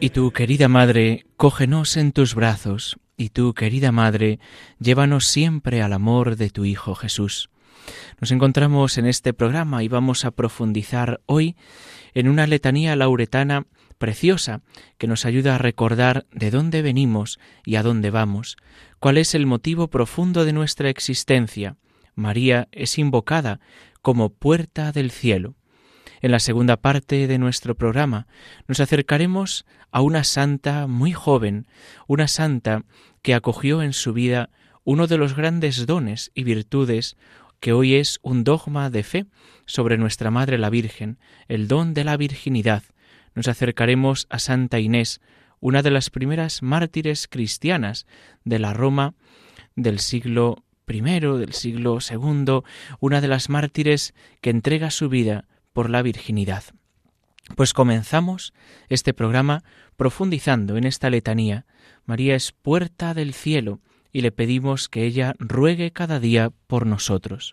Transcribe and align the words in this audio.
Y 0.00 0.10
tú, 0.10 0.30
querida 0.30 0.68
Madre, 0.68 1.26
cógenos 1.36 1.96
en 1.96 2.12
tus 2.12 2.36
brazos, 2.36 2.98
y 3.16 3.30
tú, 3.30 3.52
querida 3.52 3.90
Madre, 3.90 4.38
llévanos 4.78 5.26
siempre 5.26 5.82
al 5.82 5.92
amor 5.92 6.36
de 6.36 6.50
tu 6.50 6.64
Hijo 6.64 6.94
Jesús. 6.94 7.50
Nos 8.20 8.30
encontramos 8.30 8.96
en 8.96 9.06
este 9.06 9.32
programa 9.32 9.82
y 9.82 9.88
vamos 9.88 10.24
a 10.24 10.30
profundizar 10.30 11.20
hoy 11.26 11.56
en 12.14 12.28
una 12.28 12.46
letanía 12.46 12.94
lauretana 12.94 13.66
preciosa 13.98 14.62
que 14.98 15.08
nos 15.08 15.26
ayuda 15.26 15.56
a 15.56 15.58
recordar 15.58 16.26
de 16.30 16.52
dónde 16.52 16.80
venimos 16.80 17.40
y 17.64 17.74
a 17.74 17.82
dónde 17.82 18.10
vamos, 18.10 18.56
cuál 19.00 19.18
es 19.18 19.34
el 19.34 19.46
motivo 19.46 19.88
profundo 19.88 20.44
de 20.44 20.52
nuestra 20.52 20.90
existencia. 20.90 21.76
María 22.14 22.68
es 22.70 22.98
invocada 22.98 23.58
como 24.00 24.30
puerta 24.30 24.92
del 24.92 25.10
cielo. 25.10 25.57
En 26.20 26.32
la 26.32 26.40
segunda 26.40 26.76
parte 26.76 27.26
de 27.26 27.38
nuestro 27.38 27.74
programa 27.74 28.26
nos 28.66 28.80
acercaremos 28.80 29.66
a 29.90 30.00
una 30.00 30.24
santa 30.24 30.86
muy 30.86 31.12
joven, 31.12 31.66
una 32.06 32.28
santa 32.28 32.84
que 33.22 33.34
acogió 33.34 33.82
en 33.82 33.92
su 33.92 34.12
vida 34.12 34.50
uno 34.84 35.06
de 35.06 35.18
los 35.18 35.36
grandes 35.36 35.86
dones 35.86 36.30
y 36.34 36.44
virtudes 36.44 37.16
que 37.60 37.72
hoy 37.72 37.94
es 37.94 38.18
un 38.22 38.44
dogma 38.44 38.90
de 38.90 39.02
fe 39.02 39.26
sobre 39.66 39.98
nuestra 39.98 40.30
Madre 40.30 40.58
la 40.58 40.70
Virgen, 40.70 41.18
el 41.48 41.68
don 41.68 41.94
de 41.94 42.04
la 42.04 42.16
virginidad. 42.16 42.82
Nos 43.34 43.48
acercaremos 43.48 44.26
a 44.30 44.38
Santa 44.38 44.80
Inés, 44.80 45.20
una 45.60 45.82
de 45.82 45.90
las 45.90 46.10
primeras 46.10 46.62
mártires 46.62 47.28
cristianas 47.28 48.06
de 48.44 48.58
la 48.58 48.72
Roma 48.72 49.14
del 49.76 49.98
siglo 49.98 50.64
I, 50.88 51.00
del 51.00 51.52
siglo 51.52 51.98
II, 52.08 52.60
una 53.00 53.20
de 53.20 53.28
las 53.28 53.48
mártires 53.48 54.14
que 54.40 54.50
entrega 54.50 54.90
su 54.90 55.08
vida 55.08 55.44
por 55.78 55.90
la 55.90 56.02
virginidad. 56.02 56.64
Pues 57.54 57.72
comenzamos 57.72 58.52
este 58.88 59.14
programa 59.14 59.62
profundizando 59.96 60.76
en 60.76 60.82
esta 60.82 61.08
letanía. 61.08 61.66
María 62.04 62.34
es 62.34 62.50
puerta 62.50 63.14
del 63.14 63.32
cielo 63.32 63.78
y 64.10 64.22
le 64.22 64.32
pedimos 64.32 64.88
que 64.88 65.04
ella 65.04 65.36
ruegue 65.38 65.92
cada 65.92 66.18
día 66.18 66.50
por 66.66 66.84
nosotros. 66.84 67.52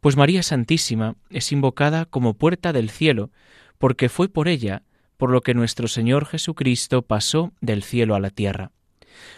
Pues 0.00 0.16
María 0.16 0.42
Santísima 0.42 1.14
es 1.30 1.52
invocada 1.52 2.06
como 2.06 2.34
puerta 2.34 2.72
del 2.72 2.90
cielo, 2.90 3.30
porque 3.78 4.08
fue 4.08 4.28
por 4.28 4.48
ella 4.48 4.82
por 5.16 5.30
lo 5.30 5.40
que 5.40 5.54
nuestro 5.54 5.86
Señor 5.86 6.26
Jesucristo 6.26 7.02
pasó 7.02 7.52
del 7.60 7.84
cielo 7.84 8.16
a 8.16 8.20
la 8.20 8.30
tierra. 8.30 8.72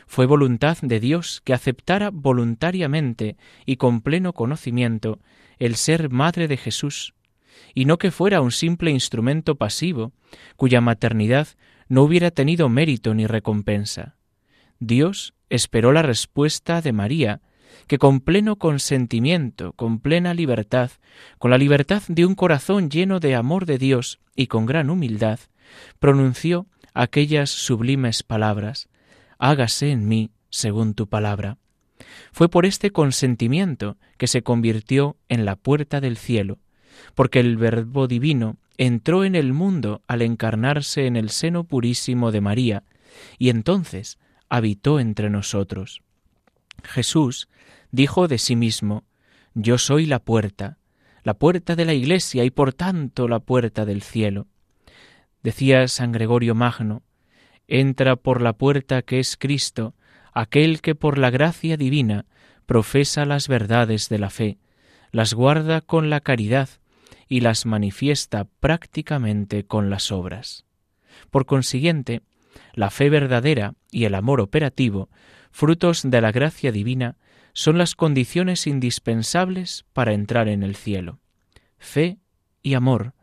Fue 0.06 0.24
voluntad 0.24 0.78
de 0.80 1.00
Dios 1.00 1.42
que 1.44 1.52
aceptara 1.52 2.08
voluntariamente 2.10 3.36
y 3.66 3.76
con 3.76 4.00
pleno 4.00 4.32
conocimiento 4.32 5.18
el 5.58 5.76
ser 5.76 6.08
madre 6.08 6.48
de 6.48 6.56
Jesús, 6.56 7.12
y 7.74 7.84
no 7.84 7.98
que 7.98 8.10
fuera 8.10 8.40
un 8.40 8.52
simple 8.52 8.90
instrumento 8.90 9.56
pasivo, 9.56 10.12
cuya 10.56 10.80
maternidad 10.80 11.48
no 11.88 12.02
hubiera 12.02 12.30
tenido 12.30 12.68
mérito 12.68 13.14
ni 13.14 13.26
recompensa. 13.26 14.16
Dios 14.78 15.34
esperó 15.48 15.92
la 15.92 16.02
respuesta 16.02 16.80
de 16.80 16.92
María, 16.92 17.40
que 17.86 17.98
con 17.98 18.20
pleno 18.20 18.56
consentimiento, 18.56 19.72
con 19.74 20.00
plena 20.00 20.34
libertad, 20.34 20.90
con 21.38 21.50
la 21.50 21.58
libertad 21.58 22.02
de 22.08 22.24
un 22.24 22.34
corazón 22.34 22.90
lleno 22.90 23.20
de 23.20 23.34
amor 23.34 23.66
de 23.66 23.78
Dios 23.78 24.20
y 24.34 24.46
con 24.46 24.66
gran 24.66 24.90
humildad, 24.90 25.40
pronunció 25.98 26.66
aquellas 26.94 27.50
sublimes 27.50 28.22
palabras, 28.22 28.88
hágase 29.38 29.90
en 29.90 30.08
mí 30.08 30.30
según 30.50 30.94
tu 30.94 31.08
palabra. 31.08 31.58
Fue 32.32 32.48
por 32.48 32.66
este 32.66 32.90
consentimiento 32.90 33.96
que 34.16 34.26
se 34.26 34.42
convirtió 34.42 35.16
en 35.28 35.44
la 35.44 35.56
puerta 35.56 36.00
del 36.00 36.16
cielo, 36.16 36.58
porque 37.14 37.40
el 37.40 37.56
Verbo 37.56 38.06
Divino 38.06 38.56
entró 38.76 39.24
en 39.24 39.34
el 39.34 39.52
mundo 39.52 40.02
al 40.06 40.22
encarnarse 40.22 41.06
en 41.06 41.16
el 41.16 41.30
seno 41.30 41.64
purísimo 41.64 42.32
de 42.32 42.40
María, 42.40 42.84
y 43.38 43.50
entonces 43.50 44.18
habitó 44.48 45.00
entre 45.00 45.28
nosotros. 45.28 46.02
Jesús 46.82 47.48
dijo 47.90 48.26
de 48.26 48.38
sí 48.38 48.56
mismo, 48.56 49.04
Yo 49.54 49.76
soy 49.76 50.06
la 50.06 50.18
puerta, 50.18 50.78
la 51.22 51.34
puerta 51.34 51.76
de 51.76 51.84
la 51.84 51.92
Iglesia 51.92 52.44
y 52.44 52.50
por 52.50 52.72
tanto 52.72 53.28
la 53.28 53.40
puerta 53.40 53.84
del 53.84 54.02
cielo. 54.02 54.46
Decía 55.42 55.86
San 55.88 56.12
Gregorio 56.12 56.54
Magno, 56.54 57.02
Entra 57.68 58.16
por 58.16 58.42
la 58.42 58.54
puerta 58.54 59.02
que 59.02 59.20
es 59.20 59.36
Cristo, 59.36 59.94
aquel 60.32 60.80
que 60.80 60.94
por 60.94 61.18
la 61.18 61.30
gracia 61.30 61.76
divina 61.76 62.24
profesa 62.66 63.24
las 63.24 63.46
verdades 63.46 64.08
de 64.08 64.18
la 64.18 64.30
fe, 64.30 64.58
las 65.12 65.34
guarda 65.34 65.80
con 65.80 66.08
la 66.08 66.20
caridad 66.20 66.68
y 67.30 67.40
las 67.40 67.64
manifiesta 67.64 68.44
prácticamente 68.58 69.64
con 69.64 69.88
las 69.88 70.10
obras. 70.10 70.66
Por 71.30 71.46
consiguiente, 71.46 72.22
la 72.74 72.90
fe 72.90 73.08
verdadera 73.08 73.74
y 73.90 74.04
el 74.04 74.16
amor 74.16 74.40
operativo, 74.40 75.08
frutos 75.52 76.02
de 76.04 76.20
la 76.20 76.32
gracia 76.32 76.72
divina, 76.72 77.16
son 77.52 77.78
las 77.78 77.94
condiciones 77.94 78.66
indispensables 78.66 79.86
para 79.92 80.12
entrar 80.12 80.48
en 80.48 80.64
el 80.64 80.74
cielo. 80.74 81.20
Fe 81.78 82.18
y 82.62 82.74
amor, 82.74 83.14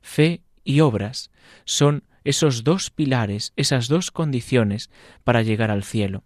fe 0.00 0.42
y 0.62 0.80
obras, 0.80 1.32
son 1.64 2.04
esos 2.22 2.62
dos 2.62 2.90
pilares, 2.90 3.52
esas 3.56 3.88
dos 3.88 4.12
condiciones 4.12 4.90
para 5.24 5.42
llegar 5.42 5.72
al 5.72 5.82
cielo. 5.82 6.22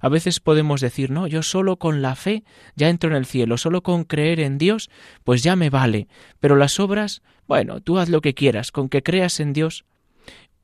A 0.00 0.08
veces 0.08 0.40
podemos 0.40 0.80
decir, 0.80 1.10
no, 1.10 1.26
yo 1.26 1.42
solo 1.42 1.76
con 1.76 2.02
la 2.02 2.14
fe 2.14 2.44
ya 2.76 2.88
entro 2.88 3.10
en 3.10 3.16
el 3.16 3.26
cielo, 3.26 3.56
solo 3.56 3.82
con 3.82 4.04
creer 4.04 4.40
en 4.40 4.58
Dios, 4.58 4.90
pues 5.24 5.42
ya 5.42 5.56
me 5.56 5.70
vale, 5.70 6.08
pero 6.40 6.56
las 6.56 6.80
obras, 6.80 7.22
bueno, 7.46 7.80
tú 7.80 7.98
haz 7.98 8.08
lo 8.08 8.20
que 8.20 8.34
quieras, 8.34 8.72
con 8.72 8.88
que 8.88 9.02
creas 9.02 9.40
en 9.40 9.52
Dios. 9.52 9.84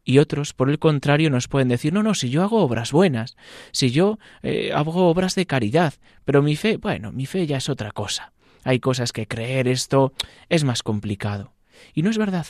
Y 0.04 0.20
otros, 0.20 0.54
por 0.54 0.70
el 0.70 0.78
contrario, 0.78 1.28
nos 1.28 1.48
pueden 1.48 1.68
decir, 1.68 1.92
no, 1.92 2.02
no, 2.02 2.14
si 2.14 2.30
yo 2.30 2.42
hago 2.42 2.62
obras 2.62 2.92
buenas, 2.92 3.36
si 3.72 3.90
yo 3.90 4.18
eh, 4.42 4.72
hago 4.72 5.08
obras 5.08 5.34
de 5.34 5.46
caridad, 5.46 5.94
pero 6.24 6.42
mi 6.42 6.56
fe, 6.56 6.78
bueno, 6.78 7.12
mi 7.12 7.26
fe 7.26 7.46
ya 7.46 7.58
es 7.58 7.68
otra 7.68 7.90
cosa. 7.90 8.32
Hay 8.64 8.80
cosas 8.80 9.12
que 9.12 9.26
creer, 9.26 9.68
esto 9.68 10.14
es 10.48 10.64
más 10.64 10.82
complicado. 10.82 11.52
Y 11.92 12.02
no 12.02 12.10
es 12.10 12.16
verdad. 12.16 12.46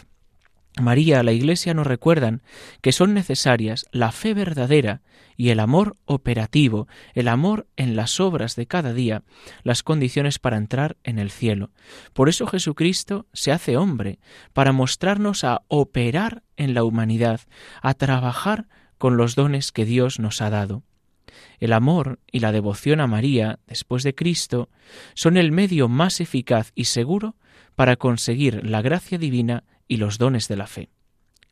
María, 0.81 1.23
la 1.23 1.33
Iglesia 1.33 1.75
nos 1.75 1.87
recuerdan 1.87 2.43
que 2.81 2.93
son 2.93 3.15
necesarias 3.15 3.87
la 3.93 4.13
fe 4.13 4.35
verdadera 4.35 5.03
y 5.37 5.51
el 5.51 5.61
amor 5.61 5.97
operativo, 6.05 6.89
el 7.15 7.29
amor 7.29 7.67
en 7.77 7.97
las 7.97 8.19
obras 8.21 8.57
de 8.57 8.67
cada 8.67 8.93
día, 8.93 9.23
las 9.63 9.83
condiciones 9.83 10.39
para 10.39 10.57
entrar 10.57 10.97
en 11.05 11.19
el 11.19 11.31
cielo. 11.31 11.71
Por 12.13 12.29
eso 12.29 12.47
Jesucristo 12.47 13.27
se 13.33 13.53
hace 13.53 13.77
hombre, 13.77 14.19
para 14.53 14.73
mostrarnos 14.73 15.45
a 15.45 15.63
operar 15.69 16.43
en 16.57 16.75
la 16.75 16.85
humanidad, 16.85 17.41
a 17.83 17.95
trabajar 17.95 18.67
con 18.99 19.17
los 19.17 19.37
dones 19.37 19.71
que 19.71 19.85
Dios 19.85 20.19
nos 20.19 20.43
ha 20.43 20.51
dado. 20.51 20.83
El 21.61 21.73
amor 21.73 22.21
y 22.31 22.41
la 22.41 22.53
devoción 22.53 23.01
a 23.01 23.07
María, 23.07 23.61
después 23.67 24.03
de 24.03 24.15
Cristo, 24.15 24.71
son 25.15 25.37
el 25.37 25.53
medio 25.53 25.89
más 25.89 26.21
eficaz 26.21 26.73
y 26.75 26.85
seguro 26.87 27.37
para 27.77 27.97
conseguir 27.97 28.67
la 28.67 28.83
gracia 28.83 29.19
divina 29.19 29.65
y 29.88 29.96
los 29.96 30.19
dones 30.19 30.46
de 30.46 30.56
la 30.56 30.67
fe. 30.67 30.90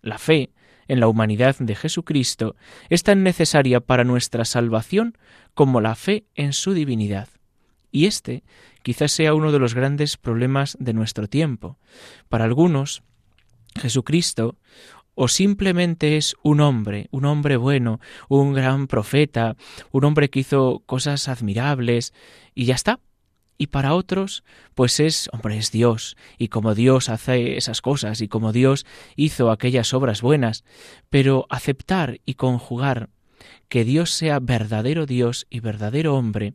La 0.02 0.18
fe 0.18 0.50
en 0.86 1.00
la 1.00 1.08
humanidad 1.08 1.56
de 1.58 1.74
Jesucristo 1.74 2.54
es 2.88 3.02
tan 3.02 3.22
necesaria 3.22 3.80
para 3.80 4.04
nuestra 4.04 4.44
salvación 4.44 5.18
como 5.54 5.80
la 5.80 5.94
fe 5.94 6.26
en 6.34 6.52
su 6.52 6.74
divinidad. 6.74 7.28
Y 7.90 8.06
este 8.06 8.44
quizás 8.82 9.10
sea 9.10 9.34
uno 9.34 9.50
de 9.50 9.58
los 9.58 9.74
grandes 9.74 10.16
problemas 10.16 10.76
de 10.78 10.92
nuestro 10.92 11.26
tiempo. 11.26 11.78
Para 12.28 12.44
algunos, 12.44 13.02
Jesucristo 13.74 14.58
o 15.16 15.28
simplemente 15.28 16.18
es 16.18 16.36
un 16.42 16.60
hombre, 16.60 17.08
un 17.10 17.24
hombre 17.24 17.56
bueno, 17.56 18.00
un 18.28 18.52
gran 18.52 18.86
profeta, 18.86 19.56
un 19.90 20.04
hombre 20.04 20.28
que 20.28 20.40
hizo 20.40 20.82
cosas 20.86 21.28
admirables 21.28 22.12
y 22.54 22.66
ya 22.66 22.74
está. 22.74 23.00
Y 23.58 23.68
para 23.68 23.94
otros, 23.94 24.44
pues 24.74 25.00
es, 25.00 25.30
hombre, 25.32 25.56
es 25.56 25.70
Dios, 25.72 26.16
y 26.38 26.48
como 26.48 26.74
Dios 26.74 27.08
hace 27.08 27.56
esas 27.56 27.80
cosas, 27.80 28.20
y 28.20 28.28
como 28.28 28.52
Dios 28.52 28.84
hizo 29.16 29.50
aquellas 29.50 29.94
obras 29.94 30.20
buenas, 30.20 30.64
pero 31.08 31.46
aceptar 31.48 32.20
y 32.26 32.34
conjugar 32.34 33.08
que 33.68 33.84
Dios 33.84 34.10
sea 34.10 34.38
verdadero 34.40 35.06
Dios 35.06 35.46
y 35.50 35.60
verdadero 35.60 36.14
hombre 36.16 36.54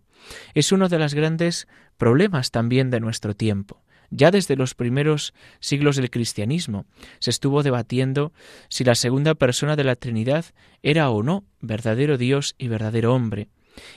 es 0.53 0.71
uno 0.71 0.89
de 0.89 0.99
los 0.99 1.13
grandes 1.13 1.67
problemas 1.97 2.51
también 2.51 2.89
de 2.89 2.99
nuestro 2.99 3.35
tiempo. 3.35 3.81
Ya 4.09 4.29
desde 4.29 4.57
los 4.57 4.75
primeros 4.75 5.33
siglos 5.59 5.95
del 5.95 6.09
cristianismo 6.09 6.85
se 7.19 7.29
estuvo 7.29 7.63
debatiendo 7.63 8.33
si 8.67 8.83
la 8.83 8.95
segunda 8.95 9.35
persona 9.35 9.75
de 9.75 9.85
la 9.85 9.95
Trinidad 9.95 10.45
era 10.83 11.09
o 11.09 11.23
no 11.23 11.45
verdadero 11.61 12.17
Dios 12.17 12.55
y 12.57 12.67
verdadero 12.67 13.15
hombre, 13.15 13.47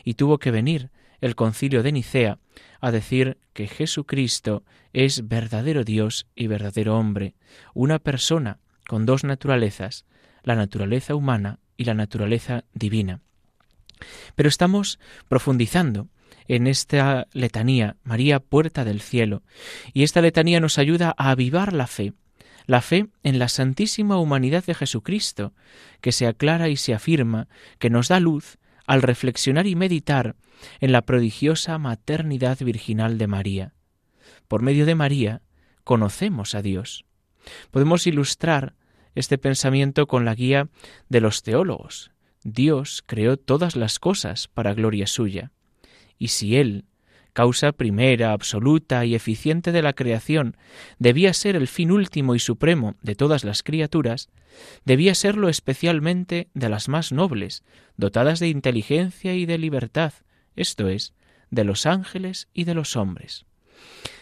y 0.04 0.14
tuvo 0.14 0.38
que 0.38 0.52
venir 0.52 0.90
el 1.25 1.37
concilio 1.37 1.82
de 1.82 1.91
Nicea 1.91 2.38
a 2.82 2.91
decir 2.91 3.38
que 3.55 3.67
Jesucristo 3.67 4.62
es 4.93 5.26
verdadero 5.26 5.82
Dios 5.82 6.26
y 6.37 6.49
verdadero 6.49 6.99
hombre, 6.99 7.35
una 7.73 7.99
persona 7.99 8.59
con 8.87 9.06
dos 9.06 9.25
naturalezas, 9.25 10.05
la 10.43 10.55
naturaleza 10.55 11.15
humana 11.15 11.61
y 11.79 11.85
la 11.85 11.94
naturaleza 11.94 12.65
divina. 12.75 13.23
Pero 14.35 14.50
estamos 14.50 14.99
profundizando 15.26 16.09
en 16.47 16.67
esta 16.67 17.26
letanía, 17.32 17.97
María, 18.05 18.38
puerta 18.38 18.85
del 18.85 19.00
cielo, 19.00 19.43
y 19.94 20.03
esta 20.03 20.21
letanía 20.21 20.61
nos 20.61 20.76
ayuda 20.76 21.15
a 21.17 21.31
avivar 21.31 21.73
la 21.73 21.87
fe, 21.87 22.12
la 22.67 22.82
fe 22.82 23.06
en 23.23 23.38
la 23.38 23.49
santísima 23.49 24.19
humanidad 24.19 24.62
de 24.67 24.75
Jesucristo, 24.75 25.55
que 26.03 26.12
se 26.12 26.26
aclara 26.26 26.69
y 26.69 26.76
se 26.76 26.93
afirma, 26.93 27.49
que 27.79 27.88
nos 27.88 28.09
da 28.09 28.21
luz 28.21 28.59
al 28.86 29.02
reflexionar 29.02 29.66
y 29.66 29.75
meditar 29.75 30.36
en 30.81 30.92
la 30.92 31.02
prodigiosa 31.02 31.78
maternidad 31.78 32.58
virginal 32.58 33.19
de 33.19 33.26
María. 33.26 33.75
Por 34.48 34.62
medio 34.62 34.86
de 34.86 34.94
María 34.94 35.42
conocemos 35.84 36.54
a 36.54 36.62
Dios. 36.62 37.04
Podemos 37.70 38.06
ilustrar 38.06 38.75
este 39.14 39.38
pensamiento 39.38 40.06
con 40.06 40.25
la 40.25 40.34
guía 40.34 40.69
de 41.08 41.20
los 41.20 41.42
teólogos. 41.42 42.10
Dios 42.42 43.02
creó 43.06 43.36
todas 43.36 43.76
las 43.76 43.98
cosas 43.98 44.48
para 44.48 44.75
gloria 44.75 45.06
suya 45.06 45.52
y 46.19 46.28
si 46.28 46.56
Él, 46.56 46.84
causa 47.34 47.72
primera, 47.72 48.32
absoluta 48.32 49.04
y 49.04 49.14
eficiente 49.14 49.72
de 49.72 49.82
la 49.82 49.92
creación, 49.92 50.56
debía 50.98 51.34
ser 51.34 51.56
el 51.56 51.69
fin 51.69 51.90
último 51.90 52.34
y 52.34 52.38
supremo 52.38 52.94
de 53.02 53.16
todas 53.16 53.44
las 53.44 53.62
criaturas, 53.62 54.31
debía 54.84 55.14
serlo 55.14 55.50
especialmente 55.50 56.48
de 56.54 56.69
las 56.70 56.88
más 56.88 57.12
nobles, 57.12 57.64
dotadas 57.96 58.38
de 58.38 58.48
inteligencia 58.48 59.34
y 59.34 59.44
de 59.44 59.58
libertad, 59.58 60.14
esto 60.56 60.88
es, 60.88 61.12
de 61.50 61.64
los 61.64 61.86
ángeles 61.86 62.48
y 62.54 62.64
de 62.64 62.75
los 62.75 62.96
hombres. 62.96 63.44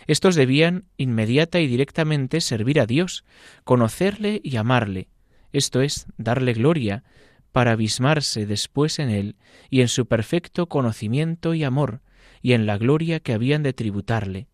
Estos 0.07 0.35
debían 0.35 0.87
inmediata 0.97 1.61
y 1.61 1.67
directamente 1.67 2.41
servir 2.41 2.81
a 2.81 2.87
Dios, 2.87 3.25
conocerle 3.63 4.41
y 4.43 4.57
amarle, 4.57 5.09
esto 5.53 5.83
es, 5.83 6.07
darle 6.17 6.55
gloria, 6.55 7.05
para 7.53 7.73
abismarse 7.73 8.47
después 8.47 8.99
en 8.99 9.11
él 9.11 9.37
y 9.69 9.83
en 9.83 9.89
su 9.89 10.07
perfecto 10.07 10.67
conocimiento 10.67 11.53
y 11.53 11.63
amor, 11.63 12.01
y 12.43 12.53
en 12.53 12.67
la 12.67 12.77
gloria 12.77 13.21
que 13.21 13.33
habían 13.33 13.63
de 13.63 13.73
tributarle. 13.73 14.49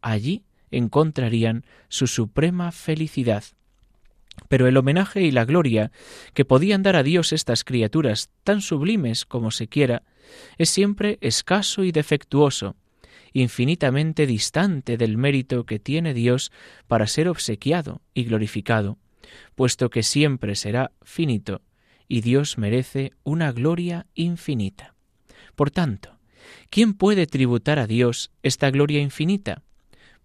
Allí 0.00 0.44
encontrarían 0.70 1.64
su 1.88 2.06
suprema 2.06 2.72
felicidad. 2.72 3.44
Pero 4.48 4.66
el 4.66 4.76
homenaje 4.76 5.22
y 5.22 5.30
la 5.30 5.44
gloria 5.44 5.92
que 6.32 6.44
podían 6.44 6.82
dar 6.82 6.96
a 6.96 7.04
Dios 7.04 7.32
estas 7.32 7.62
criaturas, 7.62 8.30
tan 8.42 8.60
sublimes 8.60 9.24
como 9.24 9.50
se 9.50 9.68
quiera, 9.68 10.02
es 10.58 10.70
siempre 10.70 11.18
escaso 11.20 11.84
y 11.84 11.92
defectuoso, 11.92 12.74
infinitamente 13.32 14.26
distante 14.26 14.96
del 14.96 15.16
mérito 15.16 15.66
que 15.66 15.78
tiene 15.78 16.14
Dios 16.14 16.50
para 16.88 17.06
ser 17.06 17.28
obsequiado 17.28 18.00
y 18.12 18.24
glorificado, 18.24 18.98
puesto 19.54 19.90
que 19.90 20.02
siempre 20.02 20.56
será 20.56 20.92
finito 21.02 21.62
y 22.08 22.20
Dios 22.20 22.58
merece 22.58 23.12
una 23.22 23.52
gloria 23.52 24.06
infinita. 24.14 24.94
Por 25.54 25.70
tanto, 25.70 26.18
¿quién 26.70 26.94
puede 26.94 27.26
tributar 27.26 27.78
a 27.78 27.86
Dios 27.86 28.30
esta 28.42 28.70
gloria 28.70 29.00
infinita? 29.00 29.62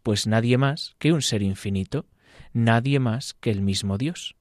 Pues 0.03 0.27
nadie 0.27 0.57
más 0.57 0.95
que 0.99 1.11
un 1.11 1.21
ser 1.21 1.41
infinito, 1.41 2.05
nadie 2.53 2.99
más 2.99 3.33
que 3.33 3.51
el 3.51 3.61
mismo 3.61 3.97
Dios. 3.97 4.35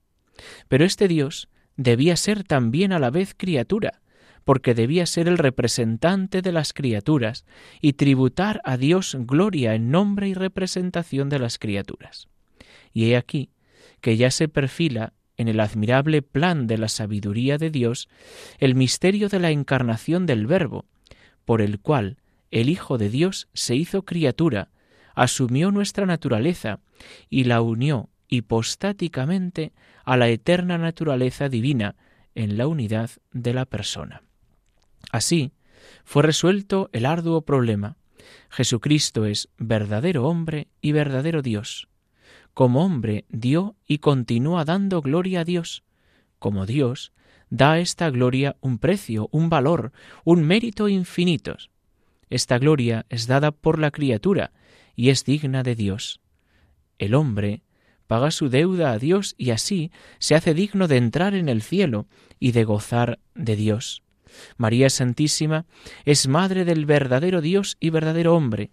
Pero 0.68 0.84
este 0.84 1.08
Dios 1.08 1.48
debía 1.76 2.16
ser 2.16 2.44
también 2.44 2.92
a 2.92 2.98
la 2.98 3.10
vez 3.10 3.34
criatura, 3.36 4.00
porque 4.44 4.74
debía 4.74 5.04
ser 5.04 5.28
el 5.28 5.36
representante 5.36 6.40
de 6.40 6.52
las 6.52 6.72
criaturas 6.72 7.44
y 7.80 7.94
tributar 7.94 8.60
a 8.64 8.76
Dios 8.76 9.16
gloria 9.20 9.74
en 9.74 9.90
nombre 9.90 10.28
y 10.28 10.34
representación 10.34 11.28
de 11.28 11.38
las 11.38 11.58
criaturas. 11.58 12.28
Y 12.92 13.10
he 13.10 13.16
aquí 13.16 13.50
que 14.00 14.16
ya 14.16 14.30
se 14.30 14.48
perfila 14.48 15.12
en 15.36 15.48
el 15.48 15.60
admirable 15.60 16.22
plan 16.22 16.66
de 16.66 16.78
la 16.78 16.88
sabiduría 16.88 17.58
de 17.58 17.70
Dios 17.70 18.08
el 18.58 18.74
misterio 18.74 19.28
de 19.28 19.38
la 19.38 19.50
encarnación 19.50 20.26
del 20.26 20.46
Verbo, 20.46 20.86
por 21.48 21.62
el 21.62 21.80
cual 21.80 22.18
el 22.50 22.68
Hijo 22.68 22.98
de 22.98 23.08
Dios 23.08 23.48
se 23.54 23.74
hizo 23.74 24.04
criatura, 24.04 24.68
asumió 25.14 25.70
nuestra 25.70 26.04
naturaleza 26.04 26.80
y 27.30 27.44
la 27.44 27.62
unió 27.62 28.10
hipostáticamente 28.28 29.72
a 30.04 30.18
la 30.18 30.28
eterna 30.28 30.76
naturaleza 30.76 31.48
divina 31.48 31.96
en 32.34 32.58
la 32.58 32.66
unidad 32.66 33.08
de 33.32 33.54
la 33.54 33.64
persona. 33.64 34.24
Así, 35.10 35.52
fue 36.04 36.22
resuelto 36.22 36.90
el 36.92 37.06
arduo 37.06 37.40
problema. 37.40 37.96
Jesucristo 38.50 39.24
es 39.24 39.48
verdadero 39.56 40.26
hombre 40.26 40.68
y 40.82 40.92
verdadero 40.92 41.40
Dios. 41.40 41.88
Como 42.52 42.84
hombre 42.84 43.24
dio 43.30 43.74
y 43.86 44.00
continúa 44.00 44.66
dando 44.66 45.00
gloria 45.00 45.40
a 45.40 45.44
Dios. 45.44 45.82
Como 46.38 46.66
Dios, 46.66 47.14
da 47.50 47.78
esta 47.78 48.10
gloria 48.10 48.56
un 48.60 48.78
precio, 48.78 49.28
un 49.32 49.48
valor, 49.48 49.92
un 50.24 50.44
mérito 50.44 50.88
infinitos. 50.88 51.70
Esta 52.30 52.58
gloria 52.58 53.06
es 53.08 53.26
dada 53.26 53.52
por 53.52 53.78
la 53.78 53.90
criatura 53.90 54.52
y 54.94 55.10
es 55.10 55.24
digna 55.24 55.62
de 55.62 55.74
Dios. 55.74 56.20
El 56.98 57.14
hombre 57.14 57.62
paga 58.06 58.30
su 58.30 58.48
deuda 58.48 58.92
a 58.92 58.98
Dios 58.98 59.34
y 59.38 59.50
así 59.50 59.90
se 60.18 60.34
hace 60.34 60.54
digno 60.54 60.88
de 60.88 60.96
entrar 60.96 61.34
en 61.34 61.48
el 61.48 61.62
cielo 61.62 62.06
y 62.38 62.52
de 62.52 62.64
gozar 62.64 63.18
de 63.34 63.56
Dios. 63.56 64.02
María 64.56 64.90
Santísima 64.90 65.64
es 66.04 66.28
madre 66.28 66.64
del 66.64 66.84
verdadero 66.84 67.40
Dios 67.40 67.76
y 67.80 67.90
verdadero 67.90 68.34
hombre, 68.34 68.70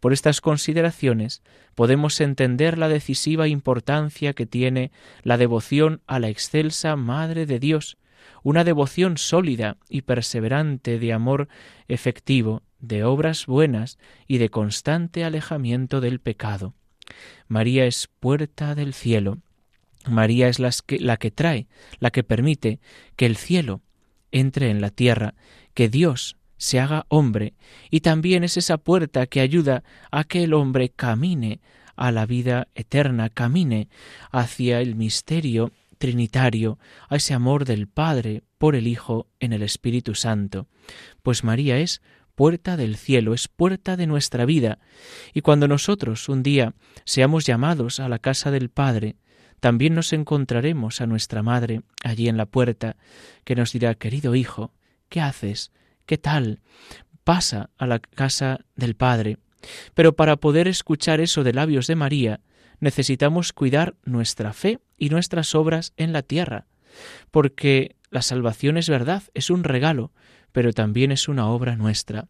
por 0.00 0.12
estas 0.12 0.40
consideraciones 0.40 1.42
podemos 1.74 2.20
entender 2.20 2.78
la 2.78 2.88
decisiva 2.88 3.48
importancia 3.48 4.32
que 4.32 4.46
tiene 4.46 4.90
la 5.22 5.36
devoción 5.36 6.00
a 6.06 6.18
la 6.18 6.28
excelsa 6.28 6.96
Madre 6.96 7.46
de 7.46 7.58
Dios, 7.58 7.97
una 8.42 8.64
devoción 8.64 9.18
sólida 9.18 9.76
y 9.88 10.02
perseverante 10.02 10.98
de 10.98 11.12
amor 11.12 11.48
efectivo, 11.88 12.62
de 12.80 13.04
obras 13.04 13.46
buenas 13.46 13.98
y 14.26 14.38
de 14.38 14.50
constante 14.50 15.24
alejamiento 15.24 16.00
del 16.00 16.20
pecado. 16.20 16.74
María 17.48 17.86
es 17.86 18.08
puerta 18.20 18.74
del 18.74 18.94
cielo. 18.94 19.38
María 20.06 20.48
es 20.48 20.58
la 20.58 20.70
que, 20.86 20.98
la 21.00 21.16
que 21.16 21.30
trae, 21.30 21.66
la 21.98 22.10
que 22.10 22.22
permite 22.22 22.80
que 23.16 23.26
el 23.26 23.36
cielo 23.36 23.82
entre 24.30 24.70
en 24.70 24.80
la 24.80 24.90
tierra, 24.90 25.34
que 25.74 25.88
Dios 25.88 26.36
se 26.56 26.80
haga 26.80 27.06
hombre 27.08 27.54
y 27.90 28.00
también 28.00 28.44
es 28.44 28.56
esa 28.56 28.78
puerta 28.78 29.26
que 29.26 29.40
ayuda 29.40 29.84
a 30.10 30.24
que 30.24 30.44
el 30.44 30.54
hombre 30.54 30.90
camine 30.90 31.60
a 31.96 32.12
la 32.12 32.26
vida 32.26 32.68
eterna, 32.74 33.28
camine 33.28 33.88
hacia 34.30 34.80
el 34.80 34.94
misterio 34.94 35.72
trinitario, 35.98 36.78
a 37.08 37.16
ese 37.16 37.34
amor 37.34 37.64
del 37.64 37.88
Padre 37.88 38.42
por 38.56 38.74
el 38.74 38.86
Hijo 38.86 39.28
en 39.40 39.52
el 39.52 39.62
Espíritu 39.62 40.14
Santo. 40.14 40.68
Pues 41.22 41.44
María 41.44 41.78
es 41.78 42.00
puerta 42.34 42.76
del 42.76 42.96
cielo, 42.96 43.34
es 43.34 43.48
puerta 43.48 43.96
de 43.96 44.06
nuestra 44.06 44.44
vida, 44.44 44.78
y 45.34 45.40
cuando 45.40 45.66
nosotros 45.66 46.28
un 46.28 46.42
día 46.42 46.74
seamos 47.04 47.44
llamados 47.44 47.98
a 47.98 48.08
la 48.08 48.20
casa 48.20 48.50
del 48.50 48.70
Padre, 48.70 49.16
también 49.60 49.94
nos 49.94 50.12
encontraremos 50.12 51.00
a 51.00 51.06
nuestra 51.06 51.42
Madre 51.42 51.82
allí 52.04 52.28
en 52.28 52.36
la 52.36 52.46
puerta, 52.46 52.96
que 53.44 53.56
nos 53.56 53.72
dirá, 53.72 53.94
querido 53.96 54.36
Hijo, 54.36 54.72
¿qué 55.08 55.20
haces? 55.20 55.72
¿Qué 56.06 56.16
tal? 56.16 56.60
Pasa 57.24 57.70
a 57.76 57.86
la 57.86 57.98
casa 57.98 58.60
del 58.76 58.94
Padre. 58.94 59.38
Pero 59.94 60.14
para 60.14 60.36
poder 60.36 60.68
escuchar 60.68 61.20
eso 61.20 61.42
de 61.42 61.52
labios 61.52 61.86
de 61.88 61.96
María, 61.96 62.40
necesitamos 62.80 63.52
cuidar 63.52 63.94
nuestra 64.04 64.52
fe 64.52 64.80
y 64.96 65.08
nuestras 65.10 65.54
obras 65.54 65.92
en 65.96 66.12
la 66.12 66.22
tierra, 66.22 66.66
porque 67.30 67.96
la 68.10 68.22
salvación 68.22 68.76
es 68.76 68.88
verdad, 68.88 69.22
es 69.34 69.50
un 69.50 69.64
regalo, 69.64 70.12
pero 70.52 70.72
también 70.72 71.12
es 71.12 71.28
una 71.28 71.48
obra 71.48 71.76
nuestra. 71.76 72.28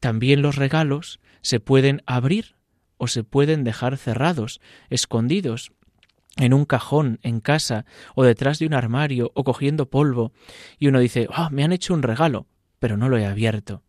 También 0.00 0.42
los 0.42 0.56
regalos 0.56 1.20
se 1.42 1.60
pueden 1.60 2.02
abrir 2.06 2.56
o 2.96 3.08
se 3.08 3.24
pueden 3.24 3.64
dejar 3.64 3.96
cerrados, 3.96 4.60
escondidos, 4.90 5.72
en 6.36 6.54
un 6.54 6.64
cajón 6.64 7.18
en 7.22 7.40
casa 7.40 7.84
o 8.14 8.24
detrás 8.24 8.58
de 8.58 8.66
un 8.66 8.72
armario 8.72 9.32
o 9.34 9.44
cogiendo 9.44 9.90
polvo 9.90 10.32
y 10.78 10.88
uno 10.88 10.98
dice, 10.98 11.28
ah, 11.30 11.50
me 11.50 11.62
han 11.62 11.72
hecho 11.72 11.92
un 11.92 12.02
regalo, 12.02 12.46
pero 12.78 12.96
no 12.96 13.10
lo 13.10 13.18
he 13.18 13.26
abierto 13.26 13.82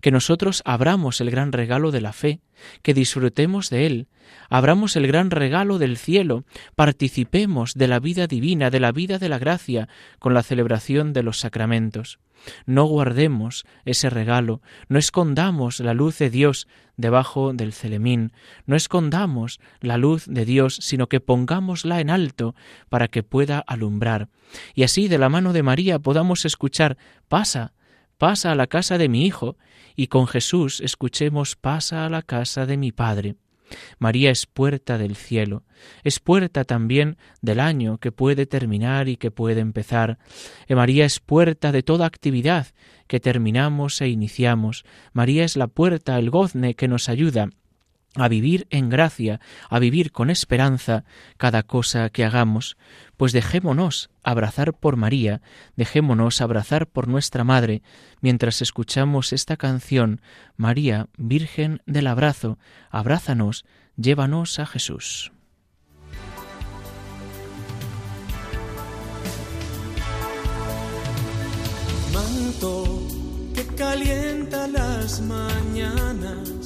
que 0.00 0.10
nosotros 0.10 0.62
abramos 0.64 1.20
el 1.20 1.30
gran 1.30 1.52
regalo 1.52 1.90
de 1.90 2.00
la 2.00 2.12
fe, 2.12 2.40
que 2.82 2.94
disfrutemos 2.94 3.70
de 3.70 3.86
él, 3.86 4.08
abramos 4.48 4.96
el 4.96 5.06
gran 5.06 5.30
regalo 5.30 5.78
del 5.78 5.96
cielo, 5.96 6.44
participemos 6.74 7.74
de 7.74 7.88
la 7.88 8.00
vida 8.00 8.26
divina, 8.26 8.70
de 8.70 8.80
la 8.80 8.92
vida 8.92 9.18
de 9.18 9.28
la 9.28 9.38
gracia, 9.38 9.88
con 10.18 10.34
la 10.34 10.42
celebración 10.42 11.12
de 11.12 11.22
los 11.22 11.38
sacramentos. 11.38 12.18
No 12.66 12.84
guardemos 12.84 13.64
ese 13.84 14.10
regalo, 14.10 14.60
no 14.88 14.98
escondamos 14.98 15.80
la 15.80 15.94
luz 15.94 16.18
de 16.18 16.30
Dios 16.30 16.68
debajo 16.96 17.52
del 17.52 17.72
celemín, 17.72 18.32
no 18.66 18.76
escondamos 18.76 19.60
la 19.80 19.96
luz 19.96 20.26
de 20.26 20.44
Dios, 20.44 20.76
sino 20.80 21.08
que 21.08 21.20
pongámosla 21.20 22.00
en 22.00 22.10
alto 22.10 22.54
para 22.88 23.08
que 23.08 23.22
pueda 23.22 23.58
alumbrar. 23.60 24.28
Y 24.74 24.82
así 24.82 25.08
de 25.08 25.18
la 25.18 25.28
mano 25.28 25.52
de 25.52 25.62
María 25.62 25.98
podamos 25.98 26.44
escuchar, 26.44 26.96
pasa, 27.28 27.72
pasa 28.18 28.52
a 28.52 28.54
la 28.54 28.66
casa 28.66 28.98
de 28.98 29.08
mi 29.08 29.26
hijo, 29.26 29.56
y 29.96 30.08
con 30.08 30.26
Jesús 30.26 30.80
escuchemos 30.80 31.56
pasa 31.56 32.04
a 32.04 32.10
la 32.10 32.22
casa 32.22 32.66
de 32.66 32.76
mi 32.76 32.92
Padre. 32.92 33.36
María 33.98 34.30
es 34.30 34.46
puerta 34.46 34.98
del 34.98 35.16
cielo, 35.16 35.64
es 36.02 36.20
puerta 36.20 36.64
también 36.64 37.16
del 37.40 37.60
año 37.60 37.98
que 37.98 38.12
puede 38.12 38.46
terminar 38.46 39.08
y 39.08 39.16
que 39.16 39.30
puede 39.30 39.60
empezar. 39.60 40.18
María 40.68 41.04
es 41.04 41.18
puerta 41.20 41.72
de 41.72 41.82
toda 41.82 42.06
actividad 42.06 42.68
que 43.06 43.20
terminamos 43.20 44.00
e 44.00 44.08
iniciamos. 44.08 44.84
María 45.12 45.44
es 45.44 45.56
la 45.56 45.66
puerta, 45.66 46.18
el 46.18 46.30
gozne 46.30 46.74
que 46.74 46.88
nos 46.88 47.08
ayuda 47.08 47.50
a 48.16 48.28
vivir 48.28 48.66
en 48.70 48.88
gracia, 48.88 49.40
a 49.68 49.78
vivir 49.78 50.12
con 50.12 50.30
esperanza 50.30 51.04
cada 51.36 51.62
cosa 51.62 52.10
que 52.10 52.24
hagamos, 52.24 52.76
pues 53.16 53.32
dejémonos 53.32 54.10
abrazar 54.22 54.74
por 54.74 54.96
María, 54.96 55.40
dejémonos 55.76 56.40
abrazar 56.40 56.86
por 56.86 57.08
nuestra 57.08 57.44
Madre, 57.44 57.82
mientras 58.20 58.62
escuchamos 58.62 59.32
esta 59.32 59.56
canción, 59.56 60.20
María, 60.56 61.08
Virgen 61.16 61.82
del 61.86 62.06
Abrazo, 62.06 62.58
abrázanos, 62.90 63.64
llévanos 63.96 64.58
a 64.58 64.66
Jesús. 64.66 65.32
Manto 72.12 73.08
que 73.54 73.66
calienta 73.74 74.68
las 74.68 75.20
mañanas 75.20 76.63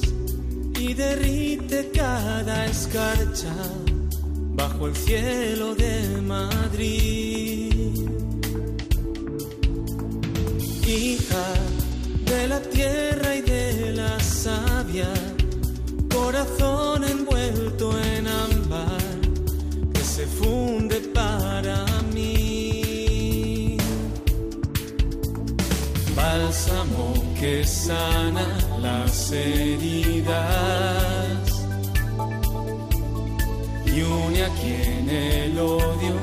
y 0.89 0.95
derrite 0.95 1.91
cada 1.93 2.65
escarcha 2.65 3.55
bajo 4.55 4.87
el 4.87 4.97
cielo 4.97 5.75
de 5.75 6.23
Madrid. 6.23 7.95
Hija 10.87 11.47
de 12.25 12.49
la 12.49 12.61
tierra 12.61 13.37
y 13.37 13.43
de 13.43 13.93
la 13.93 14.19
savia, 14.21 15.13
corazón 16.11 17.05
envuelto 17.05 17.93
en 18.01 18.27
ámbar 18.27 19.21
que 19.93 20.01
se 20.01 20.27
funde 20.27 21.01
para 21.13 21.85
mí. 22.15 23.77
Bálsamo 26.17 27.28
que 27.39 27.65
sana 27.65 28.47
las 28.81 29.31
heridas 29.31 30.29
y 33.87 34.03
une 34.03 34.43
a 34.45 34.49
quien 34.61 35.09
el 35.09 35.59
odio 35.59 36.18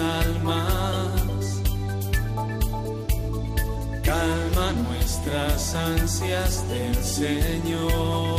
almas 0.00 1.62
calma 4.02 4.72
nuestras 4.72 5.74
ansias 5.74 6.68
del 6.68 6.94
Señor. 6.96 8.29